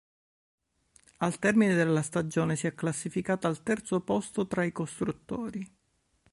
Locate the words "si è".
2.55-2.73